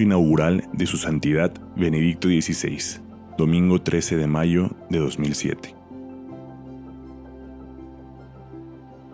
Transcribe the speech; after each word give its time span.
inaugural 0.00 0.68
de 0.72 0.86
su 0.86 0.96
santidad 0.96 1.52
Benedicto 1.76 2.28
XVI, 2.28 3.00
domingo 3.36 3.80
13 3.82 4.16
de 4.16 4.26
mayo 4.26 4.70
de 4.88 4.98
2007. 4.98 5.74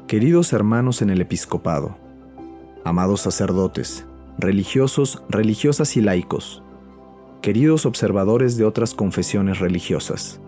Queridos 0.06 0.52
hermanos 0.52 1.02
en 1.02 1.11
el 1.11 1.20
episcopado, 1.20 1.98
amados 2.84 3.20
sacerdotes, 3.20 4.06
religiosos, 4.38 5.22
religiosas 5.29 5.96
y 5.96 6.00
laicos, 6.00 6.62
queridos 7.42 7.84
observadores 7.86 8.56
de 8.56 8.64
otras 8.64 8.95
confesiones 8.95 9.58
religiosas. 9.58 10.40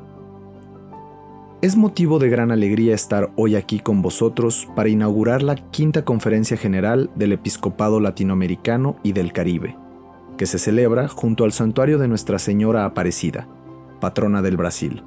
Es 1.63 1.77
motivo 1.77 2.19
de 2.19 2.31
gran 2.31 2.53
alegría 2.53 2.95
estar 2.95 3.31
hoy 3.37 3.55
aquí 3.55 3.81
con 3.81 4.01
vosotros 4.01 4.67
para 4.75 4.89
inaugurar 4.89 5.43
la 5.43 5.57
quinta 5.57 6.07
conferencia 6.07 6.57
general 6.57 7.11
del 7.17 7.33
Episcopado 7.33 8.01
Latinoamericano 8.01 8.97
y 9.03 9.13
del 9.13 9.35
Caribe, 9.35 9.77
que 10.41 10.47
se 10.47 10.59
celebra 10.59 11.07
junto 11.07 11.45
al 11.45 11.53
santuario 11.53 11.99
de 11.99 12.09
Nuestra 12.09 12.39
Señora 12.39 12.87
Aparecida, 12.87 13.47
patrona 14.01 14.41
del 14.41 14.57
Brasil. 14.57 15.05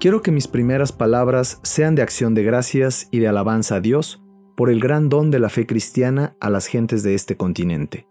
Quiero 0.00 0.20
que 0.20 0.32
mis 0.32 0.48
primeras 0.48 0.90
palabras 0.90 1.60
sean 1.62 1.94
de 1.94 2.02
acción 2.02 2.34
de 2.34 2.42
gracias 2.42 3.06
y 3.12 3.20
de 3.20 3.28
alabanza 3.28 3.76
a 3.76 3.80
Dios 3.80 4.20
por 4.56 4.68
el 4.68 4.80
gran 4.80 5.08
don 5.08 5.30
de 5.30 5.38
la 5.38 5.48
fe 5.48 5.64
cristiana 5.64 6.34
a 6.40 6.50
las 6.50 6.66
gentes 6.66 7.04
de 7.04 7.14
este 7.14 7.36
continente. 7.36 8.08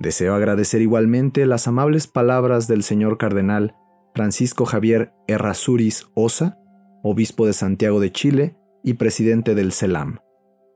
Deseo 0.00 0.34
agradecer 0.34 0.80
igualmente 0.80 1.44
las 1.44 1.68
amables 1.68 2.06
palabras 2.06 2.66
del 2.66 2.82
señor 2.82 3.18
cardenal 3.18 3.74
Francisco 4.14 4.64
Javier 4.64 5.12
Errázuriz 5.28 6.06
Osa, 6.14 6.56
obispo 7.02 7.46
de 7.46 7.52
Santiago 7.52 8.00
de 8.00 8.12
Chile 8.12 8.56
y 8.82 8.94
presidente 8.94 9.54
del 9.54 9.72
CELAM, 9.72 10.20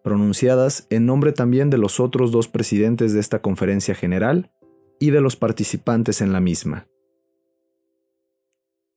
pronunciadas 0.07 0.87
en 0.89 1.05
nombre 1.05 1.33
también 1.33 1.69
de 1.69 1.79
los 1.79 1.99
otros 1.99 2.31
dos 2.31 2.47
presidentes 2.47 3.13
de 3.13 3.19
esta 3.19 3.43
conferencia 3.43 3.93
general 3.97 4.53
y 5.01 5.11
de 5.11 5.21
los 5.21 5.35
participantes 5.35 6.21
en 6.21 6.33
la 6.33 6.39
misma. 6.39 6.87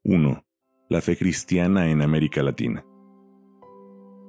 1. 0.04 0.46
La 0.88 1.02
fe 1.02 1.18
cristiana 1.18 1.90
en 1.90 2.04
América 2.04 2.44
Latina. 2.44 2.86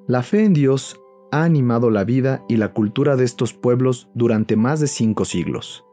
La 0.09 0.23
fe 0.23 0.43
en 0.43 0.55
Dios 0.55 0.99
ha 1.31 1.45
animado 1.45 1.91
la 1.91 2.05
vida 2.05 2.47
y 2.49 2.57
la 2.57 2.73
cultura 2.73 3.15
de 3.15 3.25
estos 3.25 3.53
pueblos 3.53 4.11
durante 4.15 4.57
más 4.57 4.81
de 4.81 4.87
cinco 4.87 5.27
siglos. 5.27 5.85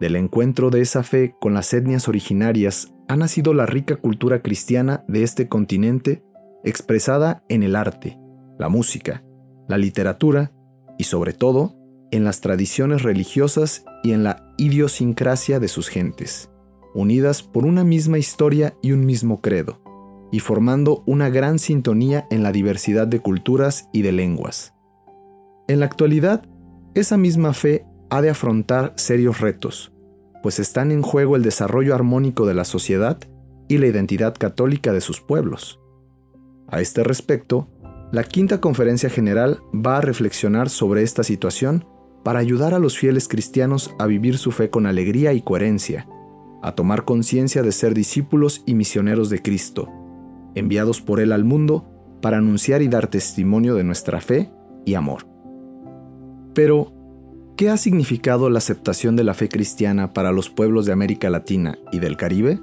Del 0.00 0.16
encuentro 0.16 0.70
de 0.70 0.80
esa 0.80 1.02
fe 1.02 1.36
con 1.42 1.52
las 1.52 1.74
etnias 1.74 2.08
originarias 2.08 2.94
ha 3.06 3.16
nacido 3.16 3.52
la 3.52 3.66
rica 3.66 3.96
cultura 3.96 4.40
cristiana 4.40 5.04
de 5.08 5.24
este 5.24 5.50
continente 5.50 6.24
expresada 6.64 7.44
en 7.50 7.62
el 7.62 7.76
arte, 7.76 8.18
la 8.58 8.70
música, 8.70 9.22
la 9.68 9.78
literatura 9.78 10.52
y 10.98 11.04
sobre 11.04 11.32
todo 11.32 11.76
en 12.10 12.24
las 12.24 12.40
tradiciones 12.40 13.02
religiosas 13.02 13.84
y 14.02 14.12
en 14.12 14.22
la 14.22 14.52
idiosincrasia 14.58 15.58
de 15.58 15.68
sus 15.68 15.88
gentes, 15.88 16.50
unidas 16.94 17.42
por 17.42 17.64
una 17.64 17.84
misma 17.84 18.18
historia 18.18 18.74
y 18.82 18.92
un 18.92 19.06
mismo 19.06 19.40
credo, 19.40 19.80
y 20.30 20.40
formando 20.40 21.02
una 21.06 21.30
gran 21.30 21.58
sintonía 21.58 22.26
en 22.30 22.42
la 22.42 22.52
diversidad 22.52 23.06
de 23.06 23.20
culturas 23.20 23.88
y 23.92 24.02
de 24.02 24.12
lenguas. 24.12 24.74
En 25.68 25.80
la 25.80 25.86
actualidad, 25.86 26.44
esa 26.94 27.16
misma 27.16 27.54
fe 27.54 27.86
ha 28.10 28.20
de 28.20 28.28
afrontar 28.28 28.92
serios 28.96 29.40
retos, 29.40 29.92
pues 30.42 30.58
están 30.58 30.92
en 30.92 31.00
juego 31.00 31.36
el 31.36 31.42
desarrollo 31.42 31.94
armónico 31.94 32.46
de 32.46 32.54
la 32.54 32.64
sociedad 32.64 33.18
y 33.68 33.78
la 33.78 33.86
identidad 33.86 34.34
católica 34.34 34.92
de 34.92 35.00
sus 35.00 35.22
pueblos. 35.22 35.80
A 36.68 36.82
este 36.82 37.04
respecto, 37.04 37.68
la 38.12 38.24
Quinta 38.24 38.60
Conferencia 38.60 39.08
General 39.08 39.60
va 39.74 39.96
a 39.96 40.00
reflexionar 40.02 40.68
sobre 40.68 41.02
esta 41.02 41.24
situación 41.24 41.86
para 42.22 42.38
ayudar 42.38 42.74
a 42.74 42.78
los 42.78 42.98
fieles 42.98 43.26
cristianos 43.26 43.94
a 43.98 44.06
vivir 44.06 44.38
su 44.38 44.52
fe 44.52 44.70
con 44.70 44.86
alegría 44.86 45.32
y 45.32 45.40
coherencia, 45.40 46.06
a 46.62 46.74
tomar 46.74 47.04
conciencia 47.04 47.62
de 47.62 47.72
ser 47.72 47.94
discípulos 47.94 48.62
y 48.66 48.74
misioneros 48.74 49.30
de 49.30 49.40
Cristo, 49.40 49.88
enviados 50.54 51.00
por 51.00 51.20
Él 51.20 51.32
al 51.32 51.44
mundo 51.44 51.88
para 52.20 52.36
anunciar 52.36 52.82
y 52.82 52.88
dar 52.88 53.08
testimonio 53.08 53.74
de 53.74 53.84
nuestra 53.84 54.20
fe 54.20 54.52
y 54.84 54.94
amor. 54.94 55.26
Pero, 56.54 56.92
¿Qué 57.56 57.68
ha 57.68 57.76
significado 57.76 58.48
la 58.48 58.58
aceptación 58.58 59.14
de 59.14 59.24
la 59.24 59.34
fe 59.34 59.48
cristiana 59.48 60.14
para 60.14 60.32
los 60.32 60.48
pueblos 60.48 60.86
de 60.86 60.92
América 60.92 61.28
Latina 61.28 61.78
y 61.92 61.98
del 61.98 62.16
Caribe? 62.16 62.58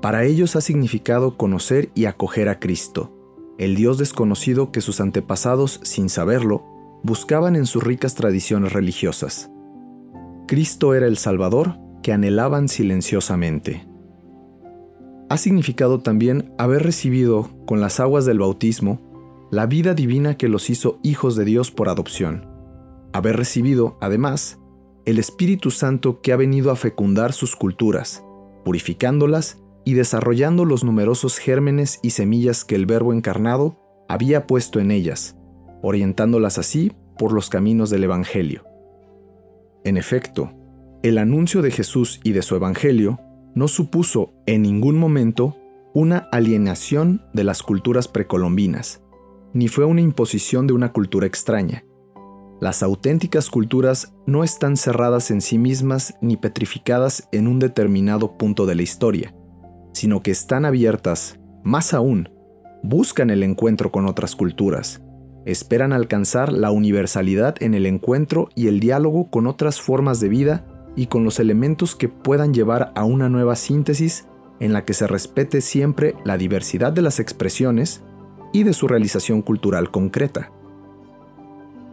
Para 0.00 0.24
ellos 0.24 0.54
ha 0.54 0.60
significado 0.60 1.36
conocer 1.36 1.90
y 1.94 2.04
acoger 2.04 2.48
a 2.48 2.60
Cristo, 2.60 3.11
el 3.58 3.74
Dios 3.74 3.98
desconocido 3.98 4.72
que 4.72 4.80
sus 4.80 5.00
antepasados, 5.00 5.80
sin 5.82 6.08
saberlo, 6.08 6.64
buscaban 7.02 7.56
en 7.56 7.66
sus 7.66 7.82
ricas 7.82 8.14
tradiciones 8.14 8.72
religiosas. 8.72 9.50
Cristo 10.46 10.94
era 10.94 11.06
el 11.06 11.16
Salvador 11.16 11.76
que 12.02 12.12
anhelaban 12.12 12.68
silenciosamente. 12.68 13.86
Ha 15.28 15.36
significado 15.36 16.00
también 16.00 16.52
haber 16.58 16.82
recibido, 16.82 17.50
con 17.66 17.80
las 17.80 18.00
aguas 18.00 18.24
del 18.26 18.38
bautismo, 18.38 19.48
la 19.50 19.66
vida 19.66 19.94
divina 19.94 20.36
que 20.36 20.48
los 20.48 20.70
hizo 20.70 20.98
hijos 21.02 21.36
de 21.36 21.44
Dios 21.44 21.70
por 21.70 21.88
adopción 21.88 22.52
haber 23.12 23.36
recibido, 23.36 23.96
además, 24.00 24.58
el 25.04 25.18
Espíritu 25.18 25.70
Santo 25.70 26.20
que 26.20 26.32
ha 26.32 26.36
venido 26.36 26.70
a 26.70 26.76
fecundar 26.76 27.32
sus 27.32 27.56
culturas, 27.56 28.24
purificándolas 28.64 29.58
y 29.84 29.94
desarrollando 29.94 30.64
los 30.64 30.84
numerosos 30.84 31.38
gérmenes 31.38 31.98
y 32.02 32.10
semillas 32.10 32.64
que 32.64 32.74
el 32.74 32.86
Verbo 32.86 33.12
encarnado 33.12 33.78
había 34.08 34.46
puesto 34.46 34.80
en 34.80 34.90
ellas, 34.90 35.36
orientándolas 35.82 36.58
así 36.58 36.92
por 37.18 37.32
los 37.32 37.48
caminos 37.48 37.90
del 37.90 38.04
Evangelio. 38.04 38.64
En 39.84 39.96
efecto, 39.96 40.52
el 41.02 41.18
anuncio 41.18 41.62
de 41.62 41.70
Jesús 41.70 42.20
y 42.22 42.32
de 42.32 42.42
su 42.42 42.54
Evangelio 42.54 43.18
no 43.54 43.68
supuso 43.68 44.32
en 44.46 44.62
ningún 44.62 44.96
momento 44.96 45.56
una 45.94 46.18
alienación 46.30 47.22
de 47.32 47.44
las 47.44 47.62
culturas 47.62 48.08
precolombinas, 48.08 49.02
ni 49.52 49.68
fue 49.68 49.84
una 49.84 50.00
imposición 50.00 50.66
de 50.66 50.72
una 50.72 50.92
cultura 50.92 51.26
extraña. 51.26 51.84
Las 52.60 52.82
auténticas 52.82 53.50
culturas 53.50 54.14
no 54.24 54.44
están 54.44 54.76
cerradas 54.76 55.30
en 55.30 55.40
sí 55.40 55.58
mismas 55.58 56.14
ni 56.20 56.36
petrificadas 56.36 57.28
en 57.32 57.48
un 57.48 57.58
determinado 57.58 58.38
punto 58.38 58.66
de 58.66 58.76
la 58.76 58.82
historia, 58.82 59.34
sino 59.92 60.20
que 60.20 60.30
están 60.30 60.64
abiertas, 60.64 61.38
más 61.62 61.94
aún, 61.94 62.28
buscan 62.82 63.30
el 63.30 63.42
encuentro 63.42 63.92
con 63.92 64.06
otras 64.06 64.34
culturas, 64.34 65.02
esperan 65.44 65.92
alcanzar 65.92 66.52
la 66.52 66.70
universalidad 66.70 67.62
en 67.62 67.74
el 67.74 67.86
encuentro 67.86 68.48
y 68.54 68.66
el 68.66 68.80
diálogo 68.80 69.30
con 69.30 69.46
otras 69.46 69.80
formas 69.80 70.20
de 70.20 70.28
vida 70.28 70.64
y 70.96 71.06
con 71.06 71.24
los 71.24 71.40
elementos 71.40 71.94
que 71.96 72.08
puedan 72.08 72.52
llevar 72.52 72.92
a 72.94 73.04
una 73.04 73.28
nueva 73.28 73.56
síntesis 73.56 74.26
en 74.60 74.72
la 74.72 74.84
que 74.84 74.94
se 74.94 75.06
respete 75.06 75.60
siempre 75.60 76.14
la 76.24 76.36
diversidad 76.36 76.92
de 76.92 77.02
las 77.02 77.18
expresiones 77.18 78.02
y 78.52 78.64
de 78.64 78.72
su 78.72 78.86
realización 78.86 79.42
cultural 79.42 79.90
concreta. 79.90 80.52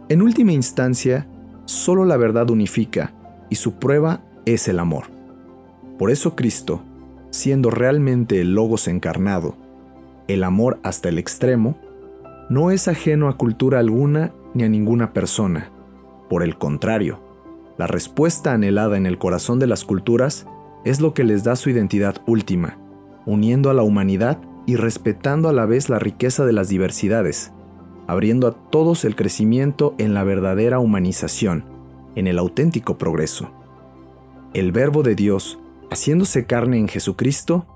En 0.08 0.22
última 0.22 0.52
instancia, 0.52 1.26
solo 1.64 2.04
la 2.04 2.16
verdad 2.16 2.50
unifica 2.50 3.14
y 3.48 3.56
su 3.56 3.78
prueba 3.78 4.22
es 4.44 4.68
el 4.68 4.78
amor. 4.78 5.04
Por 5.98 6.10
eso 6.10 6.36
Cristo, 6.36 6.82
siendo 7.30 7.70
realmente 7.70 8.40
el 8.40 8.54
Logos 8.54 8.88
encarnado, 8.88 9.56
el 10.28 10.44
amor 10.44 10.78
hasta 10.82 11.08
el 11.08 11.18
extremo, 11.18 11.76
no 12.48 12.70
es 12.70 12.88
ajeno 12.88 13.28
a 13.28 13.36
cultura 13.36 13.78
alguna 13.78 14.32
ni 14.54 14.64
a 14.64 14.68
ninguna 14.68 15.12
persona. 15.12 15.70
Por 16.28 16.42
el 16.42 16.58
contrario, 16.58 17.20
la 17.78 17.86
respuesta 17.86 18.52
anhelada 18.52 18.96
en 18.96 19.06
el 19.06 19.18
corazón 19.18 19.58
de 19.58 19.66
las 19.66 19.84
culturas 19.84 20.46
es 20.84 21.00
lo 21.00 21.14
que 21.14 21.24
les 21.24 21.44
da 21.44 21.56
su 21.56 21.70
identidad 21.70 22.16
última, 22.26 22.76
uniendo 23.26 23.70
a 23.70 23.74
la 23.74 23.82
humanidad 23.82 24.38
y 24.66 24.76
respetando 24.76 25.48
a 25.48 25.52
la 25.52 25.66
vez 25.66 25.88
la 25.88 25.98
riqueza 25.98 26.44
de 26.44 26.52
las 26.52 26.68
diversidades, 26.68 27.52
abriendo 28.06 28.48
a 28.48 28.52
todos 28.70 29.04
el 29.04 29.14
crecimiento 29.14 29.94
en 29.98 30.14
la 30.14 30.24
verdadera 30.24 30.80
humanización, 30.80 31.64
en 32.16 32.26
el 32.26 32.38
auténtico 32.38 32.98
progreso. 32.98 33.52
El 34.52 34.72
Verbo 34.72 35.04
de 35.04 35.14
Dios, 35.14 35.59
haciéndose 35.90 36.46
carne 36.46 36.78
en 36.78 36.88
Jesucristo, 36.88 37.66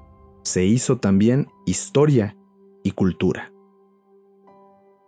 se 0.42 0.64
hizo 0.64 0.98
también 0.98 1.48
historia 1.66 2.36
y 2.82 2.92
cultura. 2.92 3.52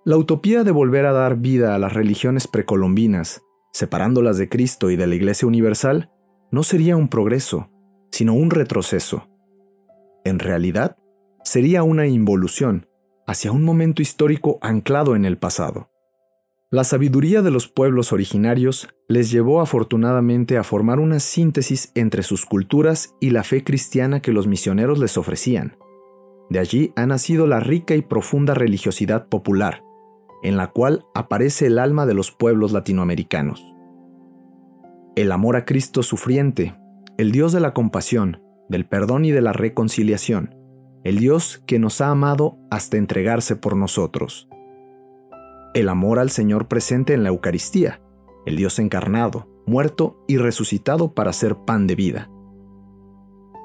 La 0.04 0.16
utopía 0.16 0.64
de 0.64 0.70
volver 0.70 1.06
a 1.06 1.12
dar 1.12 1.36
vida 1.36 1.74
a 1.74 1.78
las 1.78 1.92
religiones 1.92 2.46
precolombinas, 2.46 3.42
separándolas 3.72 4.38
de 4.38 4.48
Cristo 4.48 4.90
y 4.90 4.96
de 4.96 5.06
la 5.06 5.14
Iglesia 5.14 5.48
Universal, 5.48 6.10
no 6.50 6.62
sería 6.62 6.96
un 6.96 7.08
progreso, 7.08 7.70
sino 8.10 8.34
un 8.34 8.50
retroceso. 8.50 9.28
En 10.24 10.38
realidad, 10.38 10.96
sería 11.44 11.82
una 11.82 12.06
involución, 12.06 12.88
hacia 13.26 13.52
un 13.52 13.64
momento 13.64 14.02
histórico 14.02 14.58
anclado 14.62 15.16
en 15.16 15.24
el 15.24 15.38
pasado. 15.38 15.90
La 16.76 16.84
sabiduría 16.84 17.40
de 17.40 17.50
los 17.50 17.68
pueblos 17.68 18.12
originarios 18.12 18.86
les 19.08 19.30
llevó 19.30 19.62
afortunadamente 19.62 20.58
a 20.58 20.62
formar 20.62 21.00
una 21.00 21.20
síntesis 21.20 21.90
entre 21.94 22.22
sus 22.22 22.44
culturas 22.44 23.14
y 23.18 23.30
la 23.30 23.44
fe 23.44 23.64
cristiana 23.64 24.20
que 24.20 24.30
los 24.30 24.46
misioneros 24.46 24.98
les 24.98 25.16
ofrecían. 25.16 25.78
De 26.50 26.58
allí 26.58 26.92
ha 26.94 27.06
nacido 27.06 27.46
la 27.46 27.60
rica 27.60 27.94
y 27.94 28.02
profunda 28.02 28.52
religiosidad 28.52 29.30
popular, 29.30 29.84
en 30.42 30.58
la 30.58 30.70
cual 30.70 31.06
aparece 31.14 31.64
el 31.68 31.78
alma 31.78 32.04
de 32.04 32.12
los 32.12 32.30
pueblos 32.30 32.72
latinoamericanos. 32.72 33.64
El 35.14 35.32
amor 35.32 35.56
a 35.56 35.64
Cristo 35.64 36.02
sufriente, 36.02 36.74
el 37.16 37.32
Dios 37.32 37.54
de 37.54 37.60
la 37.60 37.72
compasión, 37.72 38.42
del 38.68 38.84
perdón 38.84 39.24
y 39.24 39.30
de 39.30 39.40
la 39.40 39.54
reconciliación, 39.54 40.54
el 41.04 41.20
Dios 41.20 41.62
que 41.66 41.78
nos 41.78 42.02
ha 42.02 42.10
amado 42.10 42.58
hasta 42.70 42.98
entregarse 42.98 43.56
por 43.56 43.78
nosotros. 43.78 44.46
El 45.76 45.90
amor 45.90 46.18
al 46.18 46.30
Señor 46.30 46.68
presente 46.68 47.12
en 47.12 47.22
la 47.22 47.28
Eucaristía, 47.28 48.00
el 48.46 48.56
Dios 48.56 48.78
encarnado, 48.78 49.46
muerto 49.66 50.24
y 50.26 50.38
resucitado 50.38 51.12
para 51.12 51.34
ser 51.34 51.54
pan 51.54 51.86
de 51.86 51.94
vida. 51.94 52.30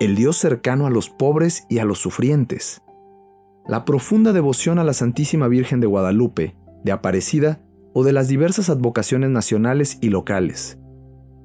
El 0.02 0.18
Dios 0.18 0.36
cercano 0.36 0.86
a 0.86 0.90
los 0.90 1.10
pobres 1.10 1.66
y 1.70 1.80
a 1.80 1.86
los 1.86 2.00
sufrientes. 2.00 2.82
La 3.66 3.86
profunda 3.86 4.34
devoción 4.34 4.78
a 4.78 4.84
la 4.84 4.92
Santísima 4.92 5.48
Virgen 5.48 5.80
de 5.80 5.88
Guadalupe, 5.88 6.58
de 6.84 6.92
Aparecida 6.92 7.62
o 7.94 8.04
de 8.04 8.12
las 8.12 8.28
diversas 8.28 8.70
advocaciones 8.70 9.30
nacionales 9.30 9.98
y 10.02 10.10
locales. 10.10 10.78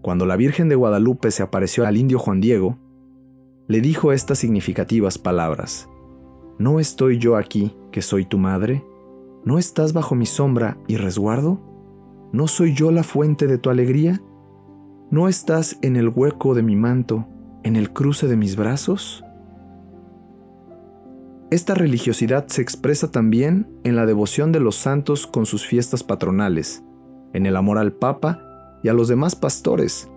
Cuando 0.02 0.26
la 0.26 0.34
Virgen 0.34 0.68
de 0.68 0.74
Guadalupe 0.74 1.30
se 1.30 1.44
apareció 1.44 1.86
al 1.86 1.96
indio 1.96 2.18
Juan 2.18 2.40
Diego, 2.40 2.76
le 3.68 3.80
dijo 3.80 4.10
estas 4.10 4.38
significativas 4.38 5.16
palabras. 5.16 5.88
¿No 6.58 6.80
estoy 6.80 7.18
yo 7.18 7.36
aquí, 7.36 7.76
que 7.92 8.02
soy 8.02 8.24
tu 8.24 8.38
madre? 8.38 8.82
¿No 9.46 9.58
estás 9.58 9.93
bajo 9.93 10.16
mi 10.16 10.26
sombra 10.26 10.76
y 10.88 10.96
resguardo? 10.96 11.60
¿No 12.32 12.48
soy 12.48 12.75
yo 12.75 12.90
la 12.90 13.04
fuente 13.04 13.46
de 13.46 13.58
tu 13.58 13.70
alegría? 13.70 14.20
¿No 15.12 15.28
estás 15.28 15.78
en 15.82 15.94
el 15.94 16.08
hueco 16.08 16.56
de 16.56 16.64
mi 16.64 16.75
manto, 16.75 17.28
en 17.62 17.76
el 17.76 17.93
cruce 17.93 18.26
de 18.26 18.37
mis 18.37 18.56
brazos? 18.56 19.22
Esta 21.52 21.75
religiosidad 21.75 22.48
se 22.48 22.60
expresa 22.60 23.12
también 23.12 23.69
en 23.84 23.94
la 23.94 24.04
devoción 24.04 24.50
de 24.50 24.58
los 24.58 24.75
santos 24.75 25.28
con 25.28 25.46
sus 25.46 25.64
fiestas 25.64 26.02
patronales, 26.02 26.82
en 27.32 27.46
el 27.46 27.54
amor 27.54 27.78
al 27.78 27.92
Papa 27.92 28.42
y 28.82 28.88
a 28.88 28.94
los 28.94 29.06
demás 29.06 29.37
pastores, 29.37 30.10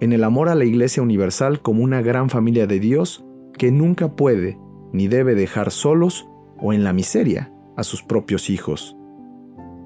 en 0.00 0.12
el 0.12 0.22
amor 0.22 0.50
a 0.50 0.54
la 0.54 0.66
Iglesia 0.66 1.02
Universal 1.02 1.62
como 1.62 1.82
una 1.82 2.02
gran 2.02 2.28
familia 2.28 2.66
de 2.66 2.80
Dios 2.80 3.24
que 3.56 3.72
nunca 3.72 4.14
puede 4.14 4.58
ni 4.92 5.08
debe 5.08 5.34
dejar 5.34 5.70
solos 5.70 6.28
o 6.60 6.74
en 6.74 6.84
la 6.84 6.92
miseria 6.92 7.53
a 7.76 7.84
sus 7.84 8.02
propios 8.02 8.50
hijos. 8.50 8.96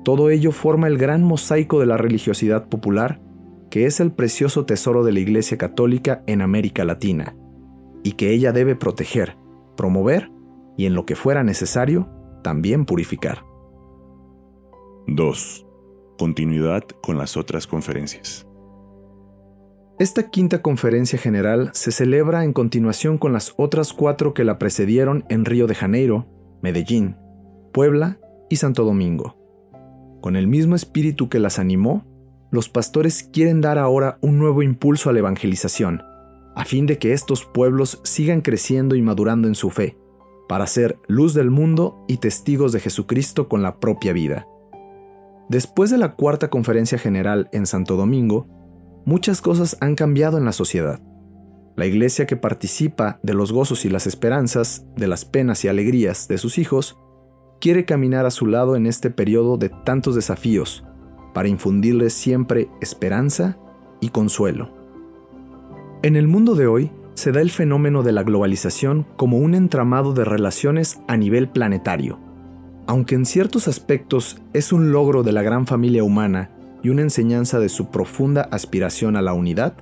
Todo 0.04 0.30
ello 0.30 0.52
forma 0.52 0.86
el 0.86 0.98
gran 0.98 1.22
mosaico 1.22 1.80
de 1.80 1.86
la 1.86 1.96
religiosidad 1.96 2.68
popular 2.68 3.20
que 3.70 3.86
es 3.86 4.00
el 4.00 4.12
precioso 4.12 4.64
tesoro 4.64 5.04
de 5.04 5.12
la 5.12 5.20
Iglesia 5.20 5.58
Católica 5.58 6.22
en 6.26 6.42
América 6.42 6.84
Latina, 6.84 7.36
y 8.02 8.12
que 8.12 8.32
ella 8.32 8.52
debe 8.52 8.76
proteger, 8.76 9.36
promover 9.76 10.30
y 10.76 10.86
en 10.86 10.94
lo 10.94 11.04
que 11.04 11.16
fuera 11.16 11.44
necesario, 11.44 12.08
también 12.42 12.84
purificar. 12.84 13.44
2. 15.06 15.66
Continuidad 16.18 16.84
con 17.02 17.18
las 17.18 17.36
otras 17.36 17.66
conferencias. 17.66 18.46
Esta 19.98 20.30
quinta 20.30 20.62
conferencia 20.62 21.18
general 21.18 21.70
se 21.72 21.90
celebra 21.90 22.44
en 22.44 22.52
continuación 22.52 23.18
con 23.18 23.32
las 23.32 23.54
otras 23.56 23.92
cuatro 23.92 24.32
que 24.32 24.44
la 24.44 24.58
precedieron 24.58 25.24
en 25.28 25.44
Río 25.44 25.66
de 25.66 25.74
Janeiro, 25.74 26.26
Medellín, 26.62 27.16
Puebla 27.78 28.18
y 28.50 28.56
Santo 28.56 28.84
Domingo. 28.84 29.36
Con 30.20 30.34
el 30.34 30.48
mismo 30.48 30.74
espíritu 30.74 31.28
que 31.28 31.38
las 31.38 31.60
animó, 31.60 32.04
los 32.50 32.68
pastores 32.68 33.30
quieren 33.32 33.60
dar 33.60 33.78
ahora 33.78 34.18
un 34.20 34.36
nuevo 34.36 34.64
impulso 34.64 35.08
a 35.08 35.12
la 35.12 35.20
evangelización, 35.20 36.02
a 36.56 36.64
fin 36.64 36.86
de 36.86 36.98
que 36.98 37.12
estos 37.12 37.44
pueblos 37.44 38.00
sigan 38.02 38.40
creciendo 38.40 38.96
y 38.96 39.02
madurando 39.02 39.46
en 39.46 39.54
su 39.54 39.70
fe, 39.70 39.96
para 40.48 40.66
ser 40.66 40.98
luz 41.06 41.34
del 41.34 41.52
mundo 41.52 42.04
y 42.08 42.16
testigos 42.16 42.72
de 42.72 42.80
Jesucristo 42.80 43.48
con 43.48 43.62
la 43.62 43.78
propia 43.78 44.12
vida. 44.12 44.48
Después 45.48 45.90
de 45.90 45.98
la 45.98 46.16
cuarta 46.16 46.50
conferencia 46.50 46.98
general 46.98 47.48
en 47.52 47.64
Santo 47.66 47.94
Domingo, 47.94 48.48
muchas 49.06 49.40
cosas 49.40 49.76
han 49.80 49.94
cambiado 49.94 50.36
en 50.36 50.44
la 50.44 50.52
sociedad. 50.52 51.00
La 51.76 51.86
iglesia 51.86 52.26
que 52.26 52.34
participa 52.34 53.20
de 53.22 53.34
los 53.34 53.52
gozos 53.52 53.84
y 53.84 53.88
las 53.88 54.08
esperanzas, 54.08 54.84
de 54.96 55.06
las 55.06 55.24
penas 55.24 55.64
y 55.64 55.68
alegrías 55.68 56.26
de 56.26 56.38
sus 56.38 56.58
hijos, 56.58 56.98
quiere 57.60 57.84
caminar 57.84 58.26
a 58.26 58.30
su 58.30 58.46
lado 58.46 58.76
en 58.76 58.86
este 58.86 59.10
periodo 59.10 59.56
de 59.56 59.68
tantos 59.68 60.14
desafíos, 60.14 60.84
para 61.34 61.48
infundirles 61.48 62.14
siempre 62.14 62.68
esperanza 62.80 63.58
y 64.00 64.10
consuelo. 64.10 64.70
En 66.02 66.16
el 66.16 66.28
mundo 66.28 66.54
de 66.54 66.66
hoy 66.66 66.92
se 67.14 67.32
da 67.32 67.40
el 67.40 67.50
fenómeno 67.50 68.04
de 68.04 68.12
la 68.12 68.22
globalización 68.22 69.04
como 69.16 69.38
un 69.38 69.54
entramado 69.54 70.12
de 70.12 70.24
relaciones 70.24 71.00
a 71.08 71.16
nivel 71.16 71.48
planetario. 71.48 72.20
Aunque 72.86 73.16
en 73.16 73.26
ciertos 73.26 73.66
aspectos 73.66 74.40
es 74.52 74.72
un 74.72 74.92
logro 74.92 75.24
de 75.24 75.32
la 75.32 75.42
gran 75.42 75.66
familia 75.66 76.04
humana 76.04 76.50
y 76.82 76.90
una 76.90 77.02
enseñanza 77.02 77.58
de 77.58 77.68
su 77.68 77.90
profunda 77.90 78.42
aspiración 78.52 79.16
a 79.16 79.22
la 79.22 79.32
unidad, 79.34 79.74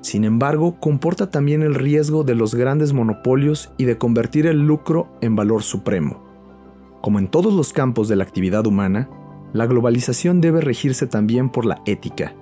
sin 0.00 0.24
embargo 0.24 0.80
comporta 0.80 1.30
también 1.30 1.62
el 1.62 1.74
riesgo 1.74 2.24
de 2.24 2.34
los 2.34 2.54
grandes 2.54 2.92
monopolios 2.92 3.72
y 3.76 3.84
de 3.84 3.98
convertir 3.98 4.46
el 4.46 4.66
lucro 4.66 5.08
en 5.20 5.36
valor 5.36 5.62
supremo. 5.62 6.25
Como 7.06 7.20
en 7.20 7.28
todos 7.28 7.54
los 7.54 7.72
campos 7.72 8.08
de 8.08 8.16
la 8.16 8.24
actividad 8.24 8.66
humana, 8.66 9.08
la 9.52 9.66
globalización 9.66 10.40
debe 10.40 10.60
regirse 10.60 11.06
también 11.06 11.50
por 11.50 11.64
la 11.64 11.80
ética, 11.86 12.34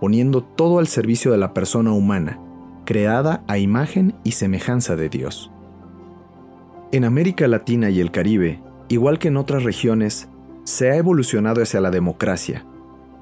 poniendo 0.00 0.44
todo 0.44 0.78
al 0.78 0.86
servicio 0.86 1.32
de 1.32 1.38
la 1.38 1.52
persona 1.52 1.90
humana, 1.90 2.38
creada 2.84 3.42
a 3.48 3.58
imagen 3.58 4.14
y 4.22 4.30
semejanza 4.30 4.94
de 4.94 5.08
Dios. 5.08 5.50
En 6.92 7.04
América 7.04 7.48
Latina 7.48 7.90
y 7.90 7.98
el 7.98 8.12
Caribe, 8.12 8.62
igual 8.88 9.18
que 9.18 9.26
en 9.26 9.36
otras 9.36 9.64
regiones, 9.64 10.28
se 10.62 10.92
ha 10.92 10.94
evolucionado 10.94 11.60
hacia 11.60 11.80
la 11.80 11.90
democracia, 11.90 12.64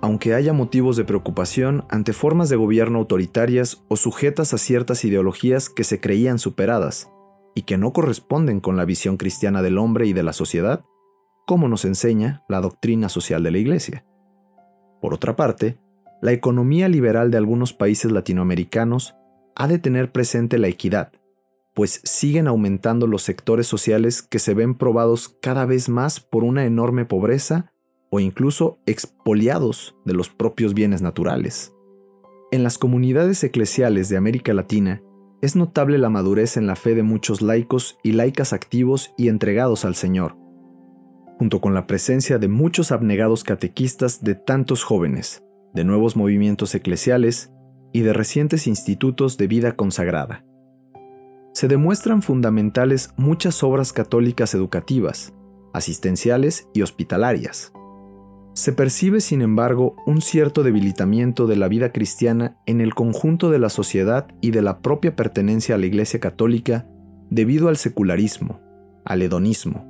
aunque 0.03 0.35
haya 0.35 0.53
motivos 0.53 0.99
de 0.99 1.05
preocupación 1.05 1.87
ante 1.89 2.13
formas 2.13 2.51
de 2.51 2.57
gobierno 2.57 2.99
autoritarias 2.99 3.83
o 3.89 3.97
sujetas 3.97 4.53
a 4.53 4.59
ciertas 4.59 5.03
ideologías 5.07 5.71
que 5.71 5.85
se 5.85 5.99
creían 5.99 6.39
superadas 6.39 7.11
y 7.55 7.63
que 7.63 7.79
no 7.79 7.95
corresponden 7.95 8.61
con 8.61 8.77
la 8.77 8.85
visión 8.85 9.17
cristiana 9.17 9.63
del 9.63 9.79
hombre 9.79 10.07
y 10.07 10.13
de 10.13 10.25
la 10.25 10.35
sociedad, 10.35 10.85
como 11.51 11.67
nos 11.67 11.85
enseña 11.85 12.45
la 12.49 12.61
doctrina 12.61 13.09
social 13.09 13.43
de 13.43 13.51
la 13.51 13.59
Iglesia. 13.59 14.05
Por 15.01 15.15
otra 15.15 15.35
parte, 15.35 15.81
la 16.23 16.31
economía 16.31 16.89
liberal 16.89 17.33
de 17.33 17.39
algunos 17.39 17.73
países 17.73 18.13
latinoamericanos 18.13 19.17
ha 19.57 19.67
de 19.67 19.81
tener 19.81 20.13
presente 20.13 20.59
la 20.59 20.69
equidad, 20.69 21.11
pues 21.75 22.03
siguen 22.05 22.47
aumentando 22.47 23.09
los 23.09 23.23
sectores 23.23 23.67
sociales 23.67 24.23
que 24.23 24.39
se 24.39 24.55
ven 24.55 24.77
probados 24.77 25.37
cada 25.43 25.67
vez 25.67 25.89
más 25.89 26.21
por 26.21 26.45
una 26.45 26.67
enorme 26.67 27.05
pobreza 27.05 27.73
o 28.11 28.21
incluso 28.21 28.79
expoliados 28.87 29.97
de 30.05 30.15
los 30.15 30.29
propios 30.29 30.73
bienes 30.73 31.03
naturales. 31.03 31.75
En 32.53 32.63
las 32.63 32.79
comunidades 32.79 33.43
eclesiales 33.43 34.09
de 34.09 34.17
América 34.17 34.55
Latina 34.55 35.03
es 35.43 35.57
notable 35.57 35.99
la 35.99 36.11
madurez 36.11 36.57
en 36.57 36.69
la 36.69 36.77
fe 36.77 36.95
de 36.95 37.03
muchos 37.03 37.43
laicos 37.43 37.99
y 38.05 38.13
laicas 38.13 38.53
activos 38.53 39.13
y 39.19 39.27
entregados 39.27 39.85
al 39.85 39.97
Señor, 39.97 40.37
junto 41.41 41.63
con 41.63 41.73
la 41.73 41.87
presencia 41.87 42.37
de 42.37 42.49
muchos 42.49 42.93
abnegados 42.93 43.45
catequistas 43.45 44.23
de 44.23 44.35
tantos 44.35 44.85
jóvenes, 44.85 45.43
de 45.73 45.85
nuevos 45.85 46.15
movimientos 46.15 46.75
eclesiales 46.75 47.51
y 47.95 48.01
de 48.01 48.13
recientes 48.13 48.67
institutos 48.67 49.39
de 49.39 49.47
vida 49.47 49.73
consagrada. 49.73 50.45
Se 51.55 51.67
demuestran 51.67 52.21
fundamentales 52.21 53.15
muchas 53.17 53.63
obras 53.63 53.95
católicas 53.95 54.53
educativas, 54.53 55.33
asistenciales 55.73 56.69
y 56.75 56.83
hospitalarias. 56.83 57.73
Se 58.53 58.75
percibe, 58.75 59.23
sin 59.23 59.41
embargo, 59.41 59.97
un 60.05 60.21
cierto 60.21 60.63
debilitamiento 60.63 61.47
de 61.47 61.57
la 61.57 61.69
vida 61.69 61.91
cristiana 61.91 62.59
en 62.67 62.83
el 62.83 62.93
conjunto 62.93 63.49
de 63.49 63.61
la 63.61 63.71
sociedad 63.71 64.29
y 64.43 64.51
de 64.51 64.61
la 64.61 64.81
propia 64.81 65.17
pertenencia 65.17 65.77
a 65.77 65.79
la 65.79 65.87
Iglesia 65.87 66.21
Católica 66.21 66.87
debido 67.31 67.69
al 67.69 67.79
secularismo, 67.79 68.61
al 69.07 69.23
hedonismo, 69.23 69.90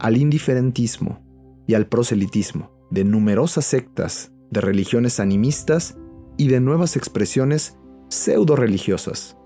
al 0.00 0.16
indiferentismo 0.16 1.20
y 1.66 1.74
al 1.74 1.86
proselitismo 1.86 2.72
de 2.90 3.04
numerosas 3.04 3.64
sectas, 3.64 4.32
de 4.50 4.60
religiones 4.60 5.20
animistas 5.20 5.96
y 6.36 6.48
de 6.48 6.60
nuevas 6.60 6.96
expresiones 6.96 7.76
pseudo-religiosas. 8.08 9.36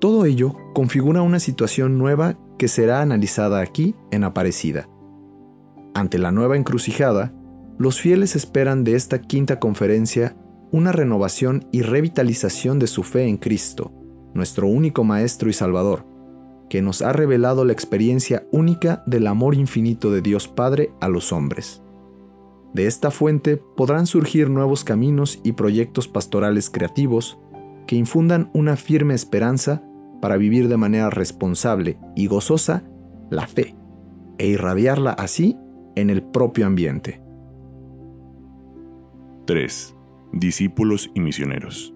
Todo 0.00 0.26
ello 0.26 0.54
configura 0.74 1.22
una 1.22 1.40
situación 1.40 1.96
nueva 1.96 2.38
que 2.58 2.68
será 2.68 3.00
analizada 3.00 3.60
aquí 3.60 3.94
en 4.10 4.24
Aparecida. 4.24 4.88
Ante 5.94 6.18
la 6.18 6.32
nueva 6.32 6.56
encrucijada, 6.56 7.32
los 7.78 8.00
fieles 8.00 8.36
esperan 8.36 8.84
de 8.84 8.94
esta 8.94 9.20
quinta 9.20 9.58
conferencia 9.58 10.36
una 10.70 10.92
renovación 10.92 11.66
y 11.72 11.82
revitalización 11.82 12.78
de 12.78 12.86
su 12.86 13.02
fe 13.02 13.26
en 13.26 13.38
Cristo, 13.38 13.92
nuestro 14.34 14.68
único 14.68 15.02
Maestro 15.04 15.48
y 15.48 15.52
Salvador, 15.52 16.06
que 16.70 16.80
nos 16.80 17.02
ha 17.02 17.12
revelado 17.12 17.66
la 17.66 17.72
experiencia 17.72 18.46
única 18.52 19.02
del 19.04 19.26
amor 19.26 19.54
infinito 19.56 20.10
de 20.10 20.22
Dios 20.22 20.48
Padre 20.48 20.92
a 21.00 21.08
los 21.08 21.32
hombres. 21.32 21.82
De 22.72 22.86
esta 22.86 23.10
fuente 23.10 23.56
podrán 23.56 24.06
surgir 24.06 24.48
nuevos 24.48 24.84
caminos 24.84 25.40
y 25.42 25.52
proyectos 25.52 26.06
pastorales 26.06 26.70
creativos 26.70 27.38
que 27.88 27.96
infundan 27.96 28.50
una 28.54 28.76
firme 28.76 29.14
esperanza 29.14 29.82
para 30.22 30.36
vivir 30.36 30.68
de 30.68 30.76
manera 30.76 31.10
responsable 31.10 31.98
y 32.14 32.28
gozosa 32.28 32.84
la 33.30 33.48
fe 33.48 33.74
e 34.38 34.46
irradiarla 34.46 35.10
así 35.10 35.58
en 35.96 36.08
el 36.08 36.22
propio 36.22 36.66
ambiente. 36.66 37.20
3. 39.46 39.96
discípulos 40.32 41.10
y 41.14 41.20
misioneros. 41.20 41.92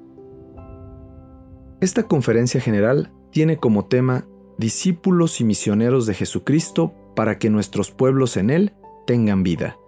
Esta 1.80 2.02
conferencia 2.02 2.60
general 2.60 3.12
tiene 3.30 3.58
como 3.58 3.84
tema 3.86 4.26
Discípulos 4.58 5.40
y 5.40 5.44
misioneros 5.44 6.06
de 6.06 6.14
Jesucristo 6.14 6.92
para 7.16 7.38
que 7.38 7.50
nuestros 7.50 7.90
pueblos 7.90 8.36
en 8.36 8.50
Él 8.50 8.72
tengan 9.06 9.42
vida. 9.42 9.78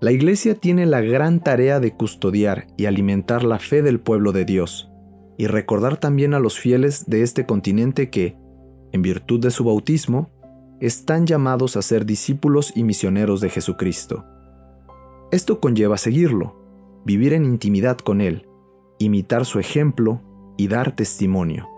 La 0.00 0.12
Iglesia 0.12 0.54
tiene 0.54 0.86
la 0.86 1.00
gran 1.00 1.40
tarea 1.40 1.80
de 1.80 1.94
custodiar 1.94 2.66
y 2.76 2.86
alimentar 2.86 3.44
la 3.44 3.58
fe 3.58 3.82
del 3.82 4.00
pueblo 4.00 4.32
de 4.32 4.44
Dios, 4.44 4.90
y 5.38 5.46
recordar 5.46 5.98
también 5.98 6.34
a 6.34 6.38
los 6.38 6.58
fieles 6.58 7.06
de 7.06 7.22
este 7.22 7.46
continente 7.46 8.10
que, 8.10 8.36
en 8.92 9.02
virtud 9.02 9.40
de 9.40 9.50
su 9.50 9.64
bautismo, 9.64 10.30
están 10.80 11.26
llamados 11.26 11.76
a 11.76 11.82
ser 11.82 12.04
discípulos 12.04 12.72
y 12.74 12.84
misioneros 12.84 13.40
de 13.40 13.48
Jesucristo. 13.48 14.24
Esto 15.30 15.60
conlleva 15.60 15.96
seguirlo, 15.96 16.56
vivir 17.04 17.32
en 17.32 17.44
intimidad 17.44 17.98
con 17.98 18.20
Él, 18.20 18.46
imitar 18.98 19.44
su 19.44 19.58
ejemplo 19.58 20.22
y 20.56 20.68
dar 20.68 20.94
testimonio. 20.94 21.68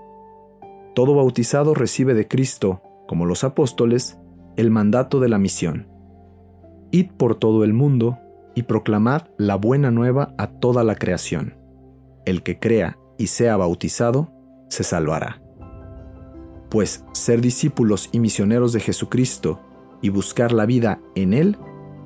Todo 0.99 1.15
bautizado 1.15 1.75
recibe 1.75 2.13
de 2.13 2.27
Cristo, 2.27 2.83
como 3.07 3.25
los 3.25 3.45
apóstoles, 3.45 4.19
el 4.57 4.73
mandato 4.73 5.21
de 5.21 5.29
la 5.29 5.39
misión. 5.39 5.87
Id 6.91 7.13
por 7.17 7.37
todo 7.37 7.63
el 7.63 7.73
mundo 7.73 8.19
y 8.57 8.65
proclamad 8.65 9.29
la 9.37 9.55
buena 9.55 9.93
nueva 9.93 10.35
a 10.39 10.49
toda 10.49 10.83
la 10.83 10.97
creación. 10.97 11.55
El 12.27 12.43
que 12.43 12.59
crea 12.59 12.99
y 13.17 13.29
sea 13.29 13.57
bautizado, 13.57 14.33
se 14.71 14.83
salvará. 14.83 15.41
Pues 16.69 17.05
ser 17.13 17.43
discípulos 17.43 18.09
y 18.11 18.19
misioneros 18.19 18.73
de 18.73 18.81
Jesucristo 18.81 19.61
y 20.03 20.09
buscar 20.09 20.51
la 20.53 20.67
vida 20.67 21.01
en 21.15 21.33
Él 21.33 21.59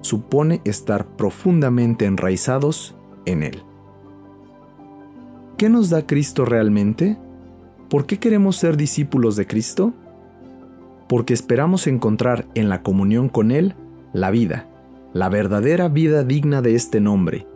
supone 0.03 0.61
estar 0.67 1.17
profundamente 1.17 2.05
enraizados 2.05 2.95
en 3.25 3.43
Él. 3.43 3.63
¿Qué 5.57 5.71
nos 5.71 5.89
da 5.89 6.07
Cristo 6.07 6.45
realmente? 6.45 7.19
¿Por 7.93 8.07
qué 8.07 8.19
queremos 8.19 8.57
ser 8.57 8.79
discípulos 8.79 9.37
de 9.37 9.47
Cristo? 9.47 9.93
Porque 11.11 11.35
esperamos 11.35 11.87
encontrar 11.87 12.47
en 12.55 12.71
la 12.71 12.83
comunión 12.83 13.29
con 13.29 13.51
Él 13.51 13.75
la 14.15 14.31
vida, 14.31 14.67
la 15.13 15.29
verdadera 15.29 15.89
vida 15.89 16.25
digna 16.25 16.63
de 16.63 16.75
este 16.75 17.03
nombre, 17.03 17.47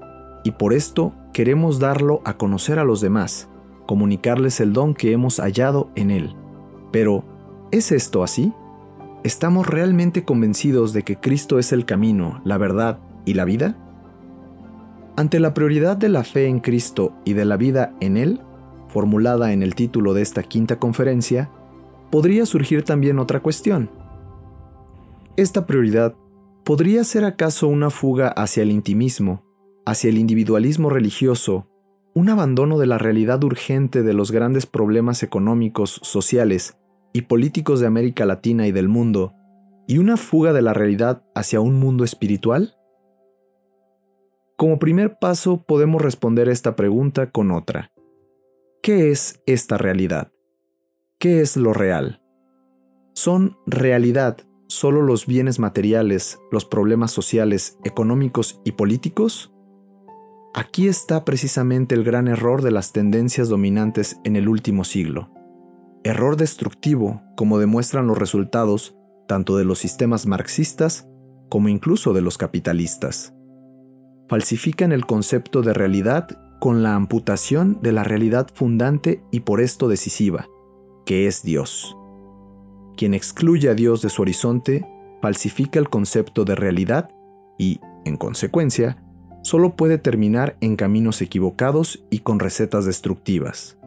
y 0.45 0.51
por 0.51 0.75
esto 0.75 1.15
queremos 1.33 1.79
darlo 1.79 2.21
a 2.27 2.37
conocer 2.37 2.79
a 2.79 2.85
los 2.85 3.01
demás, 3.01 3.49
comunicarles 3.87 4.61
el 4.61 4.75
don 4.75 4.93
que 4.93 5.13
hemos 5.13 5.41
hallado 5.41 5.91
en 5.95 6.11
Él. 6.11 6.37
Pero, 6.93 7.25
¿es 7.71 7.91
esto 7.91 8.23
así? 8.23 8.53
¿Estamos 9.25 9.67
realmente 9.67 10.27
convencidos 10.27 10.93
de 10.93 11.03
que 11.03 11.17
Cristo 11.17 11.59
es 11.59 11.73
el 11.73 11.87
camino, 11.87 12.43
la 12.45 12.59
verdad 12.59 12.99
y 13.25 13.33
la 13.33 13.47
vida? 13.47 13.75
Ante 15.17 15.41
la 15.41 15.55
prioridad 15.55 15.97
de 15.97 16.11
la 16.11 16.25
fe 16.25 16.47
en 16.47 16.61
Cristo 16.61 17.15
y 17.25 17.33
de 17.33 17.47
la 17.47 17.57
vida 17.57 17.95
en 18.01 18.19
Él, 18.19 18.43
formulada 18.97 19.53
en 19.53 19.63
el 19.63 19.75
título 19.75 20.15
de 20.15 20.23
esta 20.23 20.43
quinta 20.43 20.79
conferencia, 20.79 21.51
podría 22.11 22.47
surgir 22.47 22.83
también 22.83 23.19
otra 23.19 23.41
cuestión. 23.41 23.91
¿Esta 25.37 25.67
prioridad 25.67 26.15
podría 26.65 27.05
ser 27.05 27.27
acaso 27.27 27.69
una 27.69 27.91
fuga 27.91 28.29
hacia 28.29 28.63
el 28.63 28.71
intimismo, 28.71 29.45
hacia 29.85 30.09
el 30.09 30.17
individualismo 30.17 30.89
religioso, 30.89 31.69
un 32.15 32.31
abandono 32.31 32.79
de 32.79 32.87
la 32.87 32.97
realidad 32.97 33.45
urgente 33.45 34.03
de 34.03 34.15
los 34.15 34.33
grandes 34.33 34.65
problemas 34.65 35.23
económicos, 35.23 36.01
sociales 36.03 36.79
y 37.13 37.21
políticos 37.21 37.81
de 37.81 37.89
América 37.89 38.25
Latina 38.25 38.67
y 38.67 38.73
del 38.73 38.89
mundo, 38.89 39.35
y 39.87 39.99
una 39.99 40.17
fuga 40.17 40.55
de 40.55 40.63
la 40.63 40.73
realidad 40.73 41.23
hacia 41.35 41.61
un 41.61 41.79
mundo 41.79 42.03
espiritual? 42.03 42.79
Como 44.57 44.79
primer 44.79 45.19
paso 45.19 45.63
podemos 45.67 46.01
responder 46.01 46.49
esta 46.49 46.77
pregunta 46.77 47.31
con 47.31 47.51
otra. 47.51 47.91
¿Qué 48.87 49.11
es 49.11 49.43
esta 49.47 49.79
realidad? 49.79 50.31
¿Qué 51.19 51.41
es 51.41 51.57
lo 51.57 51.73
real? 51.73 52.23
¿Son 53.15 53.57
realidad 53.67 54.37
solo 54.69 55.03
los 55.03 55.27
bienes 55.27 55.59
materiales, 55.59 56.39
los 56.53 56.67
problemas 56.67 57.11
sociales, 57.11 57.79
económicos 57.83 58.61
y 58.65 58.71
políticos? 58.71 59.53
Aquí 60.55 60.87
está 60.87 61.25
precisamente 61.25 61.97
el 61.97 62.05
gran 62.05 62.29
error 62.29 62.63
de 62.63 62.71
las 62.71 62.93
tendencias 62.93 63.49
dominantes 63.49 64.21
en 64.23 64.37
el 64.37 64.49
último 64.49 64.85
siglo 64.85 65.33
error 66.05 66.37
destructivo 66.37 67.23
como 67.37 67.59
demuestran 67.59 68.07
los 68.07 68.17
resultados 68.17 68.97
tanto 69.27 69.57
de 69.57 69.65
los 69.65 69.81
sistemas 69.81 70.27
marxistas 70.27 71.09
como 71.49 71.69
incluso 71.69 72.13
de 72.13 72.21
los 72.21 72.39
capitalistas. 72.39 73.35
Falsifican 74.29 74.93
el 74.93 75.07
concepto 75.07 75.63
de 75.63 75.75
realidad 75.75 76.46
con 76.61 76.83
la 76.83 76.95
amputación 76.95 77.79
de 77.83 77.93
la 77.93 78.05
realidad 78.05 78.49
fundante 78.53 79.23
y 79.31 79.41
por 79.41 79.61
esto 79.61 79.89
decisiva, 79.89 80.49
que 81.05 81.27
es 81.27 81.43
Dios. 81.43 81.97
Quien 82.97 83.15
excluye 83.15 83.69
a 83.69 83.75
Dios 83.75 84.03
de 84.03 84.11
su 84.11 84.23
horizonte 84.23 84.87
falsifica 85.21 85.79
el 85.79 85.89
concepto 85.89 86.45
de 86.45 86.55
realidad 86.55 87.11
y, 87.59 87.81
en 88.05 88.17
consecuencia, 88.17 89.03
solo 89.43 89.77
puede 89.77 89.99
terminar 89.99 90.57
en 90.61 90.77
caminos 90.77 91.23
equivocados 91.23 92.05
y 92.11 92.21
con 92.21 92.41
recetas 92.41 92.85
destructivas. 92.85 93.79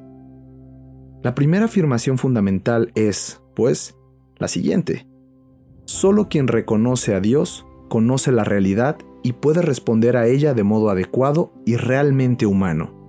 La 1.21 1.35
primera 1.35 1.65
afirmación 1.65 2.17
fundamental 2.17 2.91
es, 2.95 3.41
pues, 3.55 3.95
la 4.37 4.47
siguiente. 4.47 5.05
Solo 5.85 6.29
quien 6.29 6.47
reconoce 6.47 7.13
a 7.13 7.19
Dios 7.19 7.65
conoce 7.89 8.31
la 8.31 8.43
realidad 8.43 8.97
y 9.23 9.33
puede 9.33 9.61
responder 9.61 10.17
a 10.17 10.27
ella 10.27 10.53
de 10.53 10.63
modo 10.63 10.89
adecuado 10.89 11.51
y 11.65 11.75
realmente 11.75 12.45
humano. 12.45 12.99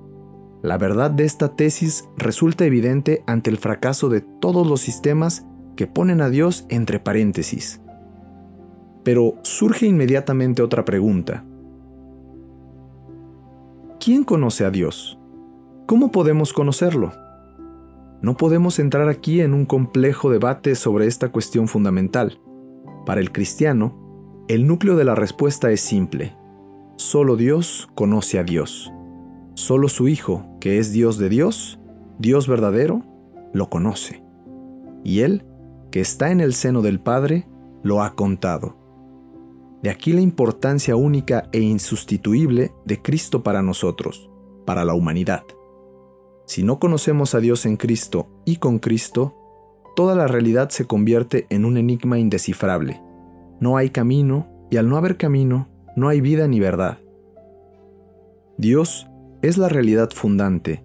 La 0.62 0.76
verdad 0.76 1.10
de 1.10 1.24
esta 1.24 1.56
tesis 1.56 2.08
resulta 2.16 2.64
evidente 2.64 3.22
ante 3.26 3.50
el 3.50 3.56
fracaso 3.56 4.08
de 4.08 4.20
todos 4.20 4.66
los 4.66 4.80
sistemas 4.80 5.46
que 5.76 5.86
ponen 5.86 6.20
a 6.20 6.28
Dios 6.28 6.66
entre 6.68 7.00
paréntesis. 7.00 7.80
Pero 9.02 9.36
surge 9.42 9.86
inmediatamente 9.86 10.62
otra 10.62 10.84
pregunta. 10.84 11.44
¿Quién 13.98 14.24
conoce 14.24 14.64
a 14.64 14.70
Dios? 14.70 15.18
¿Cómo 15.86 16.10
podemos 16.10 16.52
conocerlo? 16.52 17.12
No 18.22 18.36
podemos 18.36 18.78
entrar 18.78 19.08
aquí 19.08 19.40
en 19.40 19.54
un 19.54 19.64
complejo 19.64 20.30
debate 20.30 20.74
sobre 20.74 21.06
esta 21.06 21.30
cuestión 21.30 21.68
fundamental. 21.68 22.38
Para 23.06 23.20
el 23.20 23.32
cristiano, 23.32 23.99
el 24.50 24.66
núcleo 24.66 24.96
de 24.96 25.04
la 25.04 25.14
respuesta 25.14 25.70
es 25.70 25.80
simple. 25.80 26.36
Solo 26.96 27.36
Dios 27.36 27.88
conoce 27.94 28.36
a 28.36 28.42
Dios. 28.42 28.92
Solo 29.54 29.88
su 29.88 30.08
Hijo, 30.08 30.44
que 30.58 30.80
es 30.80 30.90
Dios 30.90 31.18
de 31.18 31.28
Dios, 31.28 31.78
Dios 32.18 32.48
verdadero, 32.48 33.04
lo 33.52 33.70
conoce. 33.70 34.24
Y 35.04 35.20
Él, 35.20 35.44
que 35.92 36.00
está 36.00 36.32
en 36.32 36.40
el 36.40 36.54
seno 36.54 36.82
del 36.82 36.98
Padre, 36.98 37.46
lo 37.84 38.02
ha 38.02 38.16
contado. 38.16 38.76
De 39.84 39.90
aquí 39.90 40.12
la 40.12 40.20
importancia 40.20 40.96
única 40.96 41.48
e 41.52 41.60
insustituible 41.60 42.72
de 42.84 43.00
Cristo 43.00 43.44
para 43.44 43.62
nosotros, 43.62 44.32
para 44.66 44.84
la 44.84 44.94
humanidad. 44.94 45.44
Si 46.46 46.64
no 46.64 46.80
conocemos 46.80 47.36
a 47.36 47.38
Dios 47.38 47.66
en 47.66 47.76
Cristo 47.76 48.26
y 48.44 48.56
con 48.56 48.80
Cristo, 48.80 49.32
toda 49.94 50.16
la 50.16 50.26
realidad 50.26 50.70
se 50.70 50.86
convierte 50.86 51.46
en 51.50 51.64
un 51.64 51.76
enigma 51.76 52.18
indescifrable. 52.18 53.00
No 53.60 53.76
hay 53.76 53.90
camino 53.90 54.48
y 54.70 54.78
al 54.78 54.88
no 54.88 54.96
haber 54.96 55.16
camino, 55.16 55.68
no 55.96 56.08
hay 56.08 56.20
vida 56.20 56.48
ni 56.48 56.60
verdad. 56.60 56.98
Dios 58.56 59.08
es 59.42 59.58
la 59.58 59.68
realidad 59.68 60.10
fundante, 60.14 60.84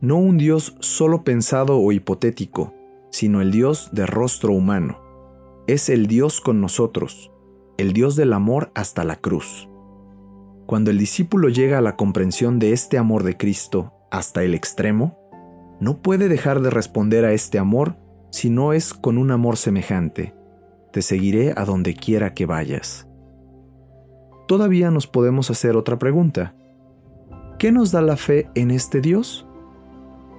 no 0.00 0.16
un 0.16 0.38
Dios 0.38 0.76
solo 0.80 1.24
pensado 1.24 1.78
o 1.80 1.90
hipotético, 1.90 2.74
sino 3.10 3.40
el 3.40 3.50
Dios 3.50 3.90
de 3.92 4.06
rostro 4.06 4.52
humano. 4.52 5.00
Es 5.66 5.88
el 5.88 6.06
Dios 6.06 6.40
con 6.40 6.60
nosotros, 6.60 7.32
el 7.76 7.92
Dios 7.92 8.14
del 8.14 8.32
amor 8.32 8.70
hasta 8.74 9.02
la 9.02 9.16
cruz. 9.16 9.68
Cuando 10.66 10.92
el 10.92 10.98
discípulo 10.98 11.48
llega 11.48 11.78
a 11.78 11.80
la 11.80 11.96
comprensión 11.96 12.58
de 12.60 12.72
este 12.72 12.98
amor 12.98 13.24
de 13.24 13.36
Cristo 13.36 13.94
hasta 14.12 14.44
el 14.44 14.54
extremo, 14.54 15.18
no 15.80 16.02
puede 16.02 16.28
dejar 16.28 16.60
de 16.60 16.70
responder 16.70 17.24
a 17.24 17.32
este 17.32 17.58
amor 17.58 17.96
si 18.30 18.48
no 18.48 18.72
es 18.72 18.94
con 18.94 19.18
un 19.18 19.32
amor 19.32 19.56
semejante. 19.56 20.35
Te 20.96 21.02
seguiré 21.02 21.52
a 21.58 21.66
donde 21.66 21.92
quiera 21.92 22.32
que 22.32 22.46
vayas. 22.46 23.06
Todavía 24.48 24.90
nos 24.90 25.06
podemos 25.06 25.50
hacer 25.50 25.76
otra 25.76 25.98
pregunta. 25.98 26.54
¿Qué 27.58 27.70
nos 27.70 27.92
da 27.92 28.00
la 28.00 28.16
fe 28.16 28.48
en 28.54 28.70
este 28.70 29.02
Dios? 29.02 29.46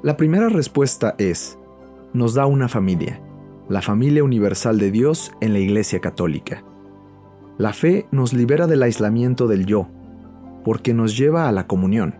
La 0.02 0.18
primera 0.18 0.50
respuesta 0.50 1.14
es, 1.20 1.60
nos 2.12 2.34
da 2.34 2.48
una 2.48 2.70
familia, 2.70 3.22
la 3.70 3.84
familia 3.84 4.24
universal 4.24 4.80
de 4.80 4.90
Dios 4.90 5.32
en 5.42 5.54
la 5.54 5.60
Iglesia 5.60 6.00
Católica. 6.00 6.64
La 7.60 7.72
fe 7.72 8.08
nos 8.10 8.34
libera 8.34 8.66
del 8.66 8.82
aislamiento 8.82 9.46
del 9.46 9.68
yo, 9.68 9.88
porque 10.66 10.96
nos 10.96 11.16
lleva 11.16 11.48
a 11.48 11.52
la 11.52 11.68
comunión 11.68 12.16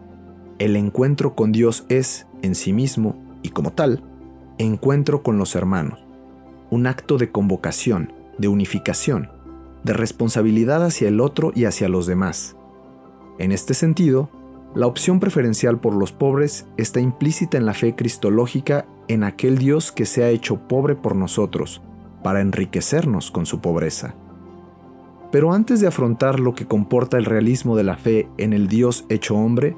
el 0.60 0.76
encuentro 0.76 1.34
con 1.34 1.52
Dios 1.52 1.88
es, 1.90 2.28
en 2.44 2.54
sí 2.54 2.72
mismo 2.72 3.16
y 3.42 3.50
como 3.50 3.72
tal, 3.72 4.04
encuentro 4.60 5.24
con 5.24 5.40
los 5.40 5.56
hermanos, 5.56 6.06
un 6.70 6.86
acto 6.86 7.18
de 7.18 7.32
convocación, 7.32 8.14
de 8.38 8.48
unificación, 8.48 9.30
de 9.84 9.94
responsabilidad 9.94 10.84
hacia 10.84 11.08
el 11.08 11.20
otro 11.22 11.52
y 11.56 11.66
hacia 11.66 11.90
los 11.90 12.08
demás. 12.08 12.56
En 13.40 13.52
este 13.52 13.74
sentido, 13.74 14.30
la 14.76 14.88
opción 14.88 15.20
preferencial 15.20 15.80
por 15.80 15.94
los 15.94 16.12
pobres 16.12 16.68
está 16.78 17.00
implícita 17.00 17.58
en 17.58 17.66
la 17.66 17.74
fe 17.74 17.96
cristológica 17.96 18.86
en 19.08 19.24
aquel 19.24 19.58
Dios 19.58 19.92
que 19.92 20.06
se 20.06 20.24
ha 20.24 20.30
hecho 20.30 20.68
pobre 20.68 20.96
por 20.96 21.16
nosotros, 21.16 21.82
para 22.24 22.42
enriquecernos 22.42 23.32
con 23.32 23.46
su 23.46 23.62
pobreza. 23.62 24.16
Pero 25.32 25.54
antes 25.54 25.80
de 25.80 25.88
afrontar 25.88 26.40
lo 26.40 26.54
que 26.54 26.68
comporta 26.68 27.18
el 27.18 27.26
realismo 27.26 27.76
de 27.76 27.84
la 27.84 27.98
fe 27.98 28.30
en 28.38 28.54
el 28.54 28.68
Dios 28.68 29.06
hecho 29.10 29.36
hombre, 29.36 29.76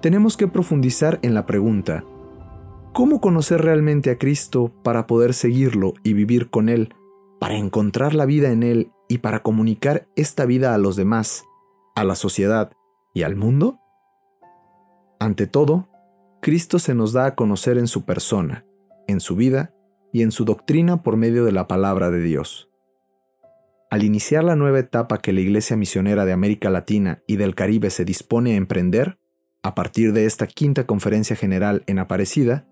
tenemos 0.00 0.36
que 0.36 0.48
profundizar 0.48 1.18
en 1.22 1.34
la 1.34 1.46
pregunta, 1.46 2.04
¿cómo 2.92 3.20
conocer 3.20 3.62
realmente 3.62 4.10
a 4.10 4.18
Cristo 4.18 4.72
para 4.82 5.06
poder 5.06 5.34
seguirlo 5.34 5.94
y 6.02 6.12
vivir 6.12 6.50
con 6.50 6.68
Él, 6.68 6.94
para 7.44 7.58
encontrar 7.58 8.14
la 8.14 8.24
vida 8.24 8.52
en 8.52 8.62
Él 8.62 8.90
y 9.06 9.18
para 9.18 9.42
comunicar 9.42 10.08
esta 10.16 10.46
vida 10.46 10.74
a 10.74 10.78
los 10.78 10.96
demás, 10.96 11.44
a 11.94 12.02
la 12.02 12.14
sociedad 12.14 12.72
y 13.12 13.22
al 13.22 13.36
mundo? 13.36 13.80
Ante 15.20 15.46
todo, 15.46 15.90
Cristo 16.40 16.78
se 16.78 16.94
nos 16.94 17.12
da 17.12 17.26
a 17.26 17.34
conocer 17.34 17.76
en 17.76 17.86
su 17.86 18.06
persona, 18.06 18.64
en 19.06 19.20
su 19.20 19.36
vida 19.36 19.74
y 20.10 20.22
en 20.22 20.32
su 20.32 20.46
doctrina 20.46 21.02
por 21.02 21.18
medio 21.18 21.44
de 21.44 21.52
la 21.52 21.68
palabra 21.68 22.10
de 22.10 22.22
Dios. 22.22 22.70
Al 23.90 24.04
iniciar 24.04 24.42
la 24.42 24.56
nueva 24.56 24.78
etapa 24.78 25.18
que 25.18 25.34
la 25.34 25.40
Iglesia 25.40 25.76
Misionera 25.76 26.24
de 26.24 26.32
América 26.32 26.70
Latina 26.70 27.22
y 27.26 27.36
del 27.36 27.54
Caribe 27.54 27.90
se 27.90 28.06
dispone 28.06 28.54
a 28.54 28.56
emprender, 28.56 29.18
a 29.62 29.74
partir 29.74 30.14
de 30.14 30.24
esta 30.24 30.46
quinta 30.46 30.86
conferencia 30.86 31.36
general 31.36 31.82
en 31.88 31.98
Aparecida, 31.98 32.66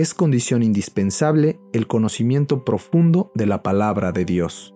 es 0.00 0.12
condición 0.12 0.62
indispensable 0.62 1.58
el 1.72 1.86
conocimiento 1.86 2.64
profundo 2.64 3.32
de 3.34 3.46
la 3.46 3.62
palabra 3.62 4.12
de 4.12 4.26
Dios. 4.26 4.74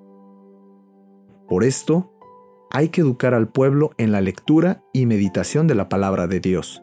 Por 1.46 1.64
esto, 1.64 2.14
hay 2.70 2.88
que 2.88 3.02
educar 3.02 3.34
al 3.34 3.48
pueblo 3.48 3.90
en 3.98 4.12
la 4.12 4.20
lectura 4.20 4.82
y 4.92 5.04
meditación 5.04 5.66
de 5.66 5.74
la 5.74 5.88
palabra 5.88 6.26
de 6.26 6.40
Dios, 6.40 6.82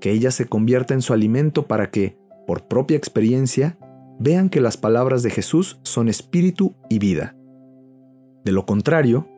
que 0.00 0.10
ella 0.10 0.30
se 0.30 0.46
convierta 0.46 0.94
en 0.94 1.02
su 1.02 1.12
alimento 1.12 1.66
para 1.66 1.90
que, 1.90 2.18
por 2.46 2.66
propia 2.66 2.96
experiencia, 2.96 3.78
vean 4.18 4.48
que 4.48 4.60
las 4.60 4.76
palabras 4.76 5.22
de 5.22 5.30
Jesús 5.30 5.78
son 5.82 6.08
espíritu 6.08 6.74
y 6.88 6.98
vida. 6.98 7.36
De 8.44 8.52
lo 8.52 8.66
contrario, 8.66 9.28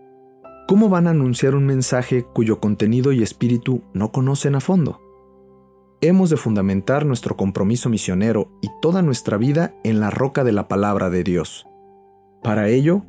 ¿cómo 0.66 0.88
van 0.88 1.09
a 1.09 1.11
anunciar 1.11 1.54
un 1.54 1.66
mensaje 1.66 2.25
cuyo 2.25 2.61
contenido 2.61 3.12
y 3.12 3.23
espíritu 3.23 3.82
no 3.92 4.12
conocen 4.12 4.54
a 4.54 4.61
fondo? 4.61 5.00
Hemos 6.00 6.30
de 6.30 6.37
fundamentar 6.37 7.04
nuestro 7.04 7.37
compromiso 7.37 7.88
misionero 7.88 8.50
y 8.62 8.69
toda 8.80 9.02
nuestra 9.02 9.37
vida 9.37 9.75
en 9.85 10.00
la 10.00 10.11
roca 10.11 10.45
de 10.45 10.52
la 10.52 10.66
palabra 10.69 11.11
de 11.11 11.25
Dios. 11.25 11.66
Para 12.42 12.69
ello, 12.69 13.04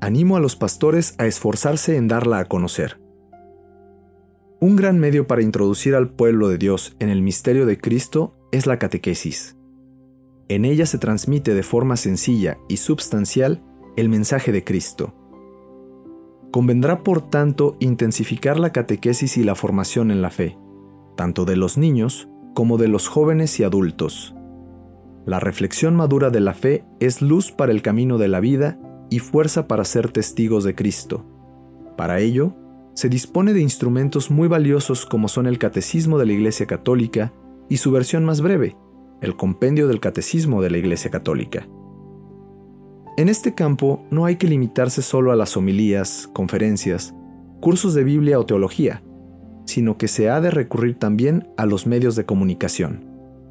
animo 0.00 0.36
a 0.36 0.40
los 0.40 0.56
pastores 0.56 1.14
a 1.18 1.26
esforzarse 1.26 1.96
en 1.96 2.08
darla 2.08 2.38
a 2.38 2.46
conocer. 2.46 3.00
Un 4.60 4.76
gran 4.76 4.98
medio 4.98 5.26
para 5.26 5.42
introducir 5.42 5.94
al 5.94 6.10
pueblo 6.10 6.48
de 6.48 6.58
Dios 6.58 6.96
en 6.98 7.08
el 7.08 7.22
misterio 7.22 7.66
de 7.66 7.78
Cristo 7.78 8.36
es 8.52 8.66
la 8.66 8.78
catequesis. 8.78 9.56
En 10.48 10.64
ella 10.64 10.86
se 10.86 10.98
transmite 10.98 11.54
de 11.54 11.62
forma 11.62 11.96
sencilla 11.96 12.58
y 12.68 12.78
substancial 12.78 13.62
el 13.96 14.08
mensaje 14.08 14.50
de 14.52 14.64
Cristo 14.64 15.14
Convendrá, 16.50 17.04
por 17.04 17.22
tanto, 17.30 17.76
intensificar 17.78 18.58
la 18.58 18.72
catequesis 18.72 19.36
y 19.36 19.44
la 19.44 19.54
formación 19.54 20.10
en 20.10 20.20
la 20.20 20.30
fe, 20.30 20.58
tanto 21.20 21.44
de 21.44 21.54
los 21.54 21.76
niños 21.76 22.30
como 22.54 22.78
de 22.78 22.88
los 22.88 23.06
jóvenes 23.06 23.60
y 23.60 23.62
adultos. 23.62 24.34
La 25.26 25.38
reflexión 25.38 25.94
madura 25.94 26.30
de 26.30 26.40
la 26.40 26.54
fe 26.54 26.82
es 26.98 27.20
luz 27.20 27.52
para 27.52 27.72
el 27.72 27.82
camino 27.82 28.16
de 28.16 28.28
la 28.28 28.40
vida 28.40 28.80
y 29.10 29.18
fuerza 29.18 29.68
para 29.68 29.84
ser 29.84 30.10
testigos 30.10 30.64
de 30.64 30.74
Cristo. 30.74 31.26
Para 31.98 32.20
ello, 32.20 32.54
se 32.94 33.10
dispone 33.10 33.52
de 33.52 33.60
instrumentos 33.60 34.30
muy 34.30 34.48
valiosos 34.48 35.04
como 35.04 35.28
son 35.28 35.46
el 35.46 35.58
Catecismo 35.58 36.16
de 36.16 36.24
la 36.24 36.32
Iglesia 36.32 36.64
Católica 36.64 37.34
y 37.68 37.76
su 37.76 37.90
versión 37.92 38.24
más 38.24 38.40
breve, 38.40 38.78
el 39.20 39.36
Compendio 39.36 39.88
del 39.88 40.00
Catecismo 40.00 40.62
de 40.62 40.70
la 40.70 40.78
Iglesia 40.78 41.10
Católica. 41.10 41.68
En 43.18 43.28
este 43.28 43.54
campo 43.54 44.06
no 44.10 44.24
hay 44.24 44.36
que 44.36 44.48
limitarse 44.48 45.02
solo 45.02 45.32
a 45.32 45.36
las 45.36 45.54
homilías, 45.58 46.30
conferencias, 46.32 47.14
cursos 47.60 47.92
de 47.92 48.04
Biblia 48.04 48.40
o 48.40 48.46
teología, 48.46 49.02
sino 49.70 49.96
que 49.96 50.08
se 50.08 50.28
ha 50.28 50.40
de 50.40 50.50
recurrir 50.50 50.98
también 50.98 51.48
a 51.56 51.64
los 51.64 51.86
medios 51.86 52.16
de 52.16 52.26
comunicación, 52.26 53.06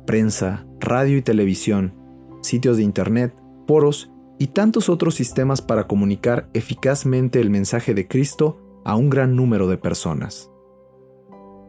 prensa, 0.06 0.66
radio 0.80 1.18
y 1.18 1.22
televisión, 1.22 1.94
sitios 2.42 2.78
de 2.78 2.84
Internet, 2.84 3.34
foros 3.68 4.12
y 4.38 4.48
tantos 4.48 4.90
otros 4.90 5.16
sistemas 5.16 5.62
para 5.62 5.88
comunicar 5.88 6.50
eficazmente 6.54 7.40
el 7.40 7.50
mensaje 7.50 7.94
de 7.94 8.08
Cristo 8.08 8.58
a 8.84 8.96
un 8.96 9.10
gran 9.10 9.36
número 9.36 9.68
de 9.68 9.78
personas. 9.78 10.52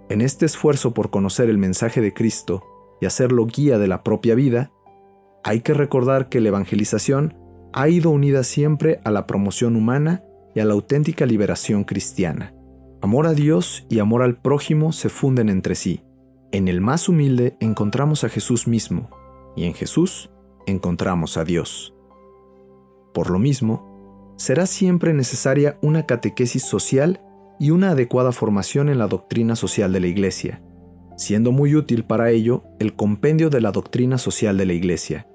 En 0.09 0.21
este 0.21 0.47
esfuerzo 0.47 0.95
por 0.95 1.11
conocer 1.11 1.49
el 1.49 1.59
mensaje 1.59 2.01
de 2.01 2.13
Cristo 2.13 2.65
y 3.01 3.07
hacerlo 3.07 3.47
guía 3.47 3.79
de 3.79 3.87
la 3.87 4.03
propia 4.03 4.35
vida, 4.35 4.73
hay 5.45 5.61
que 5.61 5.75
recordar 5.75 6.29
que 6.29 6.41
la 6.41 6.49
evangelización 6.49 7.37
ha 7.73 7.89
ido 7.89 8.11
unida 8.11 8.43
siempre 8.43 9.01
a 9.05 9.13
la 9.13 9.27
promoción 9.27 9.77
humana 9.77 10.25
y 10.55 10.61
a 10.61 10.65
la 10.65 10.75
auténtica 10.75 11.25
liberación 11.25 11.85
cristiana. 11.85 12.53
Amor 13.03 13.27
a 13.27 13.35
Dios 13.35 13.87
y 13.89 13.99
amor 13.99 14.23
al 14.23 14.37
prójimo 14.37 14.93
se 14.93 15.09
funden 15.09 15.49
entre 15.49 15.75
sí. 15.75 16.03
En 16.53 16.69
el 16.69 16.81
más 16.81 17.09
humilde 17.09 17.57
encontramos 17.61 18.25
a 18.25 18.29
Jesús 18.29 18.67
mismo, 18.67 19.11
y 19.57 19.65
en 19.65 19.75
Jesús 19.75 20.31
encontramos 20.67 21.37
a 21.37 21.45
Dios. 21.45 21.95
Por 23.15 23.31
lo 23.31 23.39
mismo, 23.39 24.35
será 24.37 24.67
siempre 24.67 25.15
necesaria 25.15 25.79
una 25.83 26.07
catequesis 26.07 26.63
social 26.63 27.21
y 27.59 27.71
una 27.71 27.91
adecuada 27.91 28.33
formación 28.33 28.89
en 28.89 28.99
la 28.99 29.07
doctrina 29.07 29.57
social 29.57 29.93
de 29.93 30.01
la 30.01 30.07
Iglesia, 30.07 30.63
siendo 31.17 31.53
muy 31.53 31.75
útil 31.75 32.05
para 32.05 32.31
ello 32.31 32.65
el 32.79 32.95
compendio 32.95 33.51
de 33.51 33.61
la 33.61 33.73
doctrina 33.73 34.19
social 34.19 34.57
de 34.57 34.67
la 34.67 34.73
Iglesia, 34.73 35.27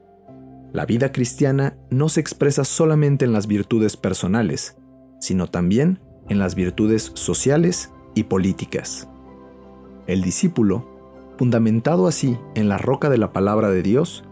la 0.75 0.85
vida 0.85 1.13
cristiana 1.13 1.77
no 1.89 2.09
se 2.09 2.19
expresa 2.19 2.65
solamente 2.65 3.23
en 3.23 3.31
las 3.31 3.47
virtudes 3.47 3.95
personales, 3.95 4.75
sino 5.21 5.47
también 5.47 6.01
en 6.29 6.39
las 6.39 6.55
virtudes 6.55 7.11
sociales 7.13 7.91
y 8.13 8.23
políticas. 8.23 9.07
El 10.07 10.21
discípulo, 10.21 10.85
fundamentado 11.37 12.07
así 12.07 12.37
en 12.55 12.69
la 12.69 12.77
roca 12.77 13.09
de 13.09 13.17
la 13.17 13.33
palabra 13.33 13.69
de 13.69 13.81
Dios, 13.81 14.23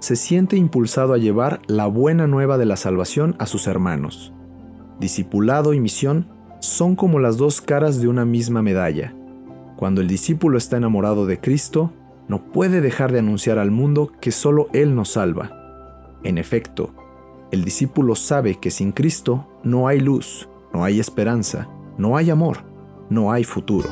se 0.00 0.16
siente 0.16 0.56
impulsado 0.56 1.14
a 1.14 1.18
llevar 1.18 1.60
la 1.66 1.86
buena 1.86 2.26
nueva 2.26 2.58
de 2.58 2.66
la 2.66 2.76
salvación 2.76 3.34
a 3.38 3.46
sus 3.46 3.66
hermanos. 3.66 4.32
Discipulado 5.00 5.74
y 5.74 5.80
misión 5.80 6.28
son 6.60 6.96
como 6.96 7.18
las 7.18 7.36
dos 7.36 7.60
caras 7.60 8.00
de 8.00 8.08
una 8.08 8.24
misma 8.24 8.62
medalla. 8.62 9.14
Cuando 9.76 10.00
el 10.00 10.08
discípulo 10.08 10.58
está 10.58 10.76
enamorado 10.76 11.26
de 11.26 11.40
Cristo, 11.40 11.92
no 12.28 12.44
puede 12.52 12.80
dejar 12.80 13.12
de 13.12 13.18
anunciar 13.18 13.58
al 13.58 13.70
mundo 13.70 14.12
que 14.20 14.32
solo 14.32 14.68
Él 14.72 14.94
nos 14.94 15.10
salva 15.10 15.62
en 16.26 16.38
efecto, 16.38 16.92
el 17.52 17.64
discípulo 17.64 18.16
sabe 18.16 18.56
que 18.56 18.72
sin 18.72 18.90
Cristo 18.90 19.46
no 19.62 19.86
hay 19.86 20.00
luz, 20.00 20.48
no 20.76 20.84
hay 20.84 21.00
esperanza, 21.00 21.70
no 21.96 22.18
hay 22.18 22.28
amor, 22.28 22.58
no 23.08 23.32
hay 23.32 23.44
futuro. 23.44 23.88